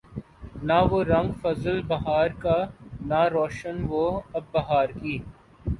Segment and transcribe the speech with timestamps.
[0.63, 2.57] نہ وہ رنگ فصل بہار کا
[3.09, 5.17] نہ روش وہ ابر بہار کی